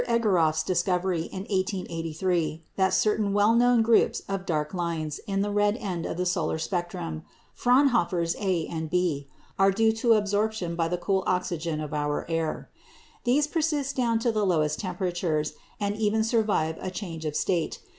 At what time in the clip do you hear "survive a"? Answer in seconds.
16.23-16.89